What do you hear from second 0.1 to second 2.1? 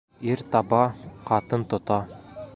Ир таба, ҡатын тота.